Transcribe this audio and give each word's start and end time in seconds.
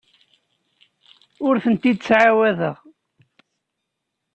Ur 1.47 1.55
tent-id-ttɛawadeɣ. 1.63 2.77